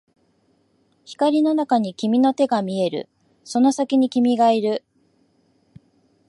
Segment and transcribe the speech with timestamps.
[1.05, 3.07] 光の中に君の手が見える、
[3.43, 4.83] その先に君がいる